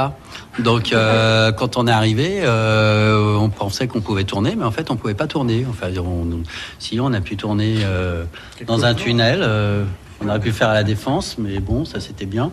[0.00, 0.18] pas.
[0.58, 4.90] Donc euh, quand on est arrivé, euh, on pensait qu'on pouvait tourner, mais en fait
[4.90, 5.66] on pouvait pas tourner.
[5.68, 6.42] Enfin, on,
[6.78, 8.24] si on a pu tourner euh,
[8.66, 9.46] dans un tunnel.
[10.22, 12.50] on aurait pu faire à la défense, mais bon, ça c'était bien.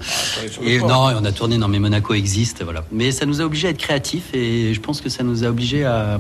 [0.64, 1.58] Et non, on a tourné.
[1.58, 2.86] Non, mais Monaco existe, voilà.
[2.92, 5.48] Mais ça nous a obligés à être créatifs, et je pense que ça nous a
[5.48, 6.18] obligés à,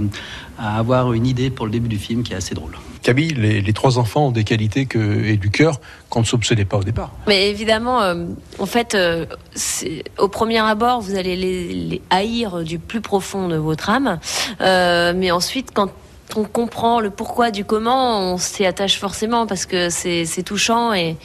[0.59, 2.75] à avoir une idée pour le début du film qui est assez drôle.
[3.07, 5.79] Camille, les, trois enfants ont des qualités que, et du cœur
[6.09, 7.13] qu'on ne soupçonnait pas au départ.
[7.25, 8.25] Mais évidemment, euh,
[8.59, 9.25] en fait, euh,
[10.17, 14.19] au premier abord, vous allez les, haïr du plus profond de votre âme.
[14.59, 15.89] Euh, mais ensuite, quand
[16.35, 21.15] on comprend le pourquoi du comment, on s'y attache forcément parce que c'est touchant et.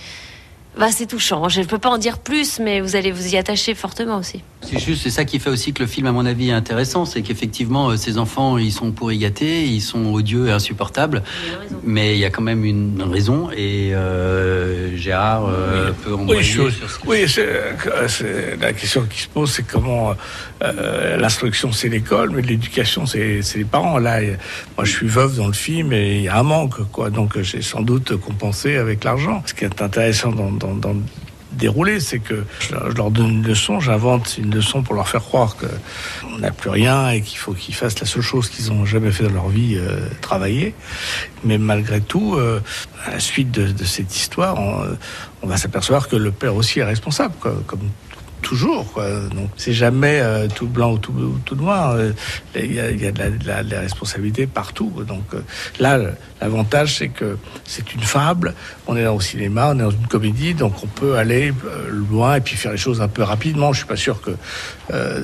[0.79, 1.49] Bah, c'est touchant.
[1.49, 4.43] Je ne peux pas en dire plus, mais vous allez vous y attacher fortement aussi.
[4.63, 7.05] C'est juste, c'est ça qui fait aussi que le film, à mon avis, est intéressant,
[7.05, 11.23] c'est qu'effectivement, euh, ces enfants, ils sont pourri gâtés, ils sont odieux et insupportables,
[11.85, 14.72] mais il y a quand même une raison, et euh,
[15.03, 19.29] Gérard euh, peut en Oui, je- sur ce oui, c'est, euh, la question qui se
[19.29, 20.15] pose, c'est comment
[20.63, 23.99] euh, l'instruction c'est l'école, mais l'éducation c'est, les parents.
[23.99, 24.21] Là,
[24.77, 27.11] moi, je suis veuve dans le film et il y a un manque, quoi.
[27.11, 29.43] Donc, j'ai sans doute compensé avec l'argent.
[29.47, 30.97] Ce qui est intéressant dans, dans, dans
[31.53, 35.57] déroulé, c'est que je leur- donne une leçon, j'invente une leçon pour leur faire croire
[35.57, 35.67] que
[36.35, 39.13] on n'a plus rien et qu'il faut qu'ils fassent la seule chose qu'ils ont jamais
[39.13, 40.75] fait dans leur vie, euh, travailler.
[41.45, 42.61] Mais malgré tout, euh,
[43.07, 44.95] à la suite de, cette histoire, on, euh,
[45.43, 47.81] on va s'apercevoir que le père aussi est responsable, comme
[48.43, 48.93] toujours.
[48.93, 49.09] Quoi.
[49.35, 51.93] Donc c'est jamais euh, tout blanc ou tout, ou tout noir.
[51.93, 52.13] Euh,
[52.55, 54.93] Il y a, y de, la, responsabilité partout.
[55.09, 55.41] Donc euh,
[55.81, 58.55] là, le- l'avantage c'est que c'est une fable.
[58.87, 61.55] On est dans au cinéma, on est dans une comédie, donc on peut aller
[61.89, 63.73] loin et puis faire les choses un peu rapidement.
[63.73, 64.33] Je suis pas sûr que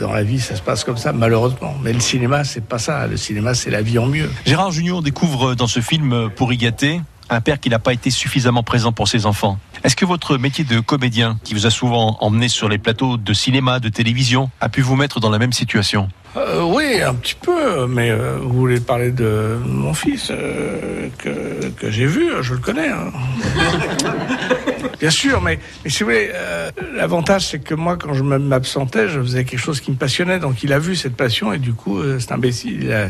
[0.00, 1.74] dans la vie ça se passe comme ça, malheureusement.
[1.82, 3.06] Mais le cinéma, c'est pas ça.
[3.06, 4.30] Le cinéma, c'est la vie en mieux.
[4.46, 8.10] Gérard Junior découvre dans ce film, pour y gâter, un père qui n'a pas été
[8.10, 9.58] suffisamment présent pour ses enfants.
[9.84, 13.32] Est-ce que votre métier de comédien, qui vous a souvent emmené sur les plateaux de
[13.32, 16.08] cinéma, de télévision, a pu vous mettre dans la même situation?
[16.36, 21.68] Euh, oui, un petit peu, mais euh, vous voulez parler de mon fils euh, que,
[21.70, 22.88] que j'ai vu, je le connais.
[22.88, 23.10] hein.
[25.00, 29.20] Bien sûr, mais, si vous voulez, euh, l'avantage c'est que moi, quand je m'absentais, je
[29.20, 31.98] faisais quelque chose qui me passionnait, donc il a vu cette passion et du coup,
[31.98, 33.08] euh, cet imbécile, il a,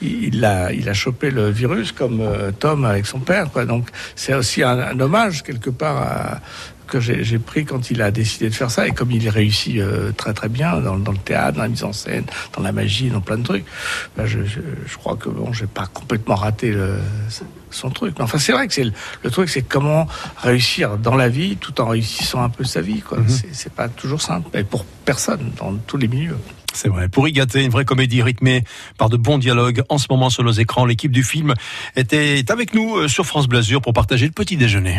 [0.00, 3.64] il, a, il a chopé le virus comme euh, Tom avec son père, quoi.
[3.64, 6.40] Donc c'est aussi un, un hommage quelque part à
[6.86, 10.12] que j'ai pris quand il a décidé de faire ça et comme il réussit euh,
[10.12, 12.24] très très bien dans, dans le théâtre, dans la mise en scène,
[12.56, 13.64] dans la magie, dans plein de trucs,
[14.16, 16.98] ben, je, je, je crois que bon, j'ai pas complètement raté le,
[17.70, 18.14] son truc.
[18.18, 18.92] Mais enfin, c'est vrai que c'est le,
[19.22, 20.06] le truc, c'est comment
[20.38, 23.00] réussir dans la vie tout en réussissant un peu sa vie.
[23.00, 23.18] quoi.
[23.28, 26.38] C'est- C'est pas toujours simple, mais pour personne dans tous les milieux.
[26.72, 27.08] C'est vrai.
[27.08, 28.62] Pour y gâter, une vraie comédie rythmée
[28.98, 29.82] par de bons dialogues.
[29.88, 31.54] En ce moment sur nos écrans, l'équipe du film
[31.96, 34.98] était avec nous euh, sur France Blasure pour partager le petit déjeuner.